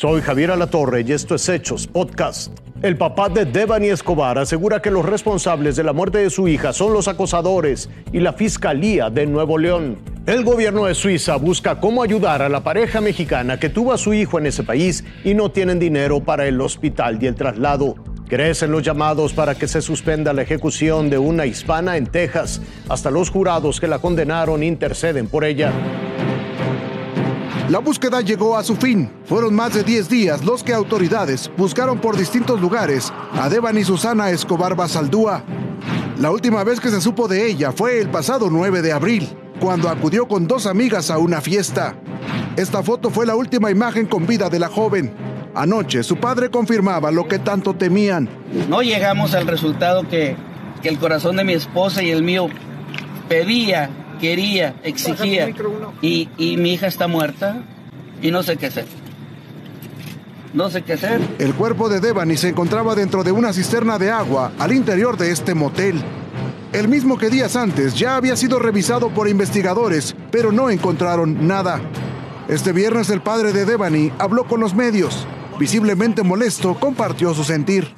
[0.00, 2.58] Soy Javier Alatorre y esto es Hechos Podcast.
[2.80, 6.72] El papá de Devani Escobar asegura que los responsables de la muerte de su hija
[6.72, 9.98] son los acosadores y la Fiscalía de Nuevo León.
[10.24, 14.14] El gobierno de Suiza busca cómo ayudar a la pareja mexicana que tuvo a su
[14.14, 17.96] hijo en ese país y no tienen dinero para el hospital y el traslado.
[18.26, 22.62] Crecen los llamados para que se suspenda la ejecución de una hispana en Texas.
[22.88, 25.74] Hasta los jurados que la condenaron interceden por ella.
[27.70, 29.08] La búsqueda llegó a su fin.
[29.26, 34.30] Fueron más de 10 días los que autoridades buscaron por distintos lugares a Devani Susana
[34.30, 35.44] Escobar Basaldúa.
[36.18, 39.28] La última vez que se supo de ella fue el pasado 9 de abril,
[39.60, 41.94] cuando acudió con dos amigas a una fiesta.
[42.56, 45.14] Esta foto fue la última imagen con vida de la joven.
[45.54, 48.28] Anoche su padre confirmaba lo que tanto temían.
[48.68, 50.34] No llegamos al resultado que,
[50.82, 52.48] que el corazón de mi esposa y el mío
[53.28, 55.48] pedía quería, exigía.
[56.02, 57.62] Y, y mi hija está muerta
[58.22, 58.86] y no sé qué hacer.
[60.52, 61.20] No sé qué hacer.
[61.38, 65.30] El cuerpo de Devani se encontraba dentro de una cisterna de agua al interior de
[65.30, 66.02] este motel.
[66.72, 71.80] El mismo que días antes ya había sido revisado por investigadores, pero no encontraron nada.
[72.48, 75.26] Este viernes el padre de Devani habló con los medios.
[75.58, 77.88] Visiblemente molesto, compartió su sentir.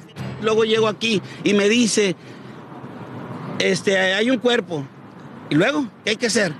[0.41, 2.15] Luego llego aquí y me dice,
[3.59, 4.85] este, hay un cuerpo.
[5.49, 5.87] ¿Y luego?
[6.03, 6.53] ¿Qué hay que hacer?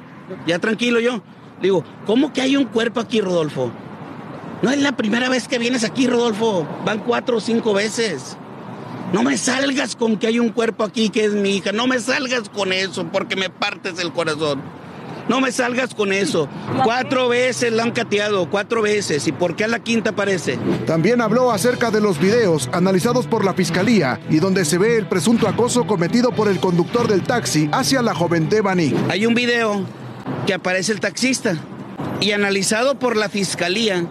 [0.48, 1.22] Ya tranquilo yo.
[1.62, 3.72] Digo, ¿cómo que hay un cuerpo aquí, Rodolfo?
[4.62, 6.67] No es la primera vez que vienes aquí, Rodolfo.
[6.86, 8.38] Van cuatro o cinco veces.
[9.11, 11.72] No me salgas con que hay un cuerpo aquí que es mi hija.
[11.72, 14.61] No me salgas con eso porque me partes el corazón.
[15.30, 16.50] No me salgas con eso.
[16.84, 19.28] Cuatro veces la han cateado, cuatro veces.
[19.28, 20.58] ¿Y por qué a la quinta aparece?
[20.86, 25.08] También habló acerca de los videos analizados por la fiscalía y donde se ve el
[25.08, 28.94] presunto acoso cometido por el conductor del taxi hacia la joven Devani.
[29.10, 29.86] Hay un video
[30.46, 31.58] que aparece el taxista
[32.20, 34.06] y analizado por la fiscalía,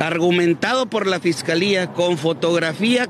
[0.00, 3.08] argumentado por la fiscalía con fotografía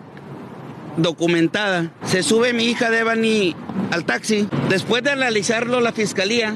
[0.96, 1.92] documentada.
[2.04, 3.54] Se sube mi hija Devani
[3.90, 4.48] al taxi.
[4.68, 6.54] Después de analizarlo la fiscalía,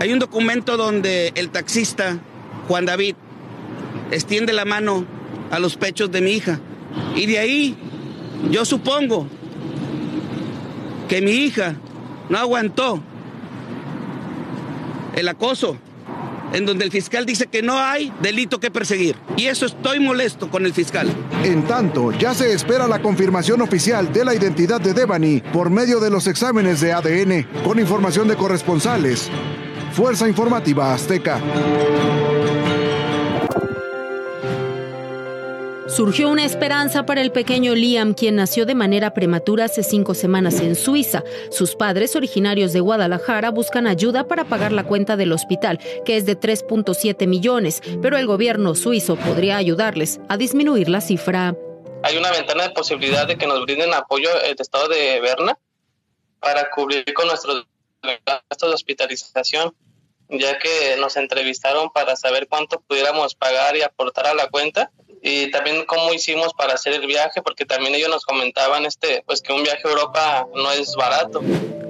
[0.00, 2.18] hay un documento donde el taxista,
[2.68, 3.14] Juan David,
[4.10, 5.04] extiende la mano
[5.50, 6.60] a los pechos de mi hija.
[7.16, 7.76] Y de ahí
[8.50, 9.26] yo supongo
[11.08, 11.76] que mi hija
[12.28, 13.00] no aguantó
[15.14, 15.76] el acoso,
[16.52, 19.16] en donde el fiscal dice que no hay delito que perseguir.
[19.36, 21.08] Y eso estoy molesto con el fiscal.
[21.44, 26.00] En tanto, ya se espera la confirmación oficial de la identidad de Devani por medio
[26.00, 29.30] de los exámenes de ADN, con información de corresponsales.
[29.94, 31.40] Fuerza Informativa Azteca.
[35.86, 40.58] Surgió una esperanza para el pequeño Liam, quien nació de manera prematura hace cinco semanas
[40.58, 41.22] en Suiza.
[41.52, 46.26] Sus padres, originarios de Guadalajara, buscan ayuda para pagar la cuenta del hospital, que es
[46.26, 51.54] de 3.7 millones, pero el gobierno suizo podría ayudarles a disminuir la cifra.
[52.02, 55.56] Hay una ventana de posibilidad de que nos brinden apoyo el Estado de Berna
[56.40, 57.64] para cubrir con nuestros
[58.24, 59.74] gastos de hospitalización,
[60.28, 64.90] ya que nos entrevistaron para saber cuánto pudiéramos pagar y aportar a la cuenta
[65.24, 69.40] y también cómo hicimos para hacer el viaje, porque también ellos nos comentaban este, pues
[69.40, 71.40] que un viaje a Europa no es barato.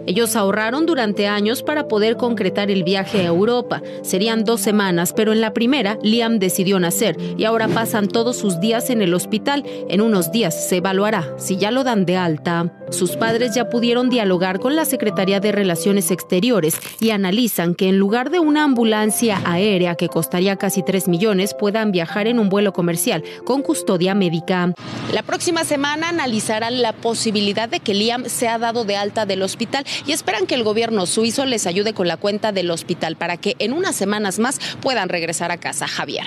[0.06, 3.82] Ellos ahorraron durante años para poder concretar el viaje a Europa.
[4.02, 8.60] Serían dos semanas, pero en la primera Liam decidió nacer y ahora pasan todos sus
[8.60, 9.64] días en el hospital.
[9.88, 12.70] En unos días se evaluará si ya lo dan de alta.
[12.90, 17.98] Sus padres ya pudieron dialogar con la Secretaría de Relaciones Exteriores y analizan que en
[17.98, 22.74] lugar de una ambulancia aérea que costaría casi 3 millones, puedan viajar en un vuelo
[22.74, 24.72] comercial con custodia médica.
[25.12, 29.84] La próxima semana analizarán la posibilidad de que Liam sea dado de alta del hospital
[30.06, 33.56] y esperan que el gobierno suizo les ayude con la cuenta del hospital para que
[33.58, 35.86] en unas semanas más puedan regresar a casa.
[35.86, 36.26] Javier.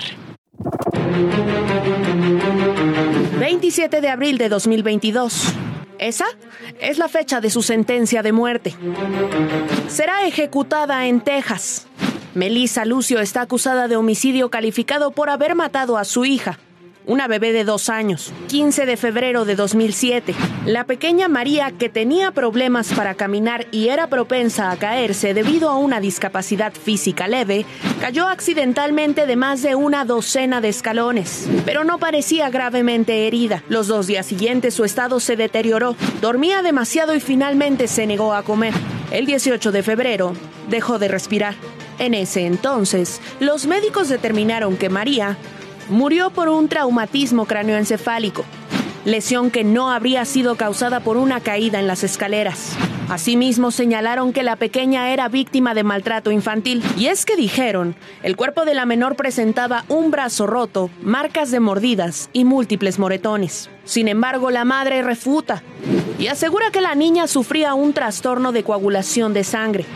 [3.38, 5.54] 27 de abril de 2022.
[5.98, 6.26] Esa
[6.80, 8.74] es la fecha de su sentencia de muerte.
[9.88, 11.86] Será ejecutada en Texas.
[12.34, 16.58] Melissa Lucio está acusada de homicidio calificado por haber matado a su hija,
[17.08, 18.32] una bebé de dos años.
[18.48, 20.34] 15 de febrero de 2007,
[20.66, 25.78] la pequeña María, que tenía problemas para caminar y era propensa a caerse debido a
[25.78, 27.64] una discapacidad física leve,
[28.00, 33.64] cayó accidentalmente de más de una docena de escalones, pero no parecía gravemente herida.
[33.68, 38.42] Los dos días siguientes su estado se deterioró, dormía demasiado y finalmente se negó a
[38.42, 38.74] comer.
[39.10, 40.34] El 18 de febrero
[40.68, 41.54] dejó de respirar.
[41.98, 45.36] En ese entonces, los médicos determinaron que María
[45.88, 48.44] murió por un traumatismo cráneoencefálico,
[49.04, 52.76] lesión que no habría sido causada por una caída en las escaleras.
[53.08, 56.82] Asimismo, señalaron que la pequeña era víctima de maltrato infantil.
[56.98, 61.58] Y es que dijeron, el cuerpo de la menor presentaba un brazo roto, marcas de
[61.58, 63.70] mordidas y múltiples moretones.
[63.84, 65.62] Sin embargo, la madre refuta
[66.18, 69.86] y asegura que la niña sufría un trastorno de coagulación de sangre.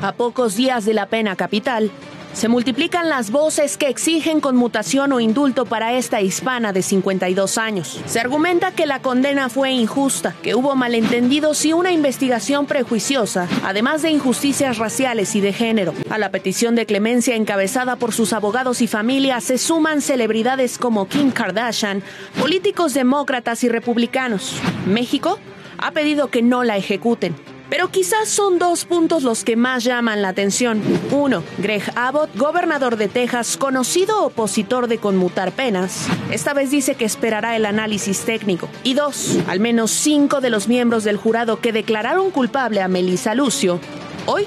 [0.00, 1.90] A pocos días de la pena capital,
[2.32, 8.00] se multiplican las voces que exigen conmutación o indulto para esta hispana de 52 años.
[8.06, 14.02] Se argumenta que la condena fue injusta, que hubo malentendidos y una investigación prejuiciosa, además
[14.02, 15.94] de injusticias raciales y de género.
[16.10, 21.08] A la petición de clemencia encabezada por sus abogados y familia se suman celebridades como
[21.08, 22.02] Kim Kardashian,
[22.40, 24.56] políticos demócratas y republicanos.
[24.86, 25.38] México
[25.78, 27.34] ha pedido que no la ejecuten.
[27.72, 30.82] Pero quizás son dos puntos los que más llaman la atención.
[31.10, 37.06] Uno, Greg Abbott, gobernador de Texas, conocido opositor de conmutar penas, esta vez dice que
[37.06, 38.68] esperará el análisis técnico.
[38.84, 43.34] Y dos, al menos cinco de los miembros del jurado que declararon culpable a Melissa
[43.34, 43.80] Lucio,
[44.26, 44.44] hoy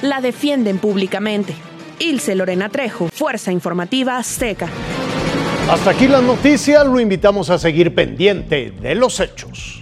[0.00, 1.56] la defienden públicamente.
[1.98, 4.68] Ilse Lorena Trejo, Fuerza Informativa Azteca.
[5.68, 9.77] Hasta aquí las noticias, lo invitamos a seguir pendiente de los hechos.